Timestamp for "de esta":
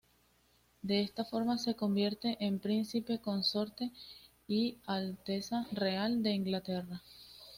0.81-1.23